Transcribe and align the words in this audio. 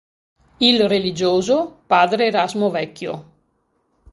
Il 0.59 0.89
religioso 0.89 1.81
Padre 1.85 2.25
Erasmo 2.25 2.71
Vecchio. 2.71 3.25